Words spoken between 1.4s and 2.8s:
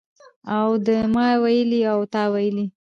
ویلي او تا ویلي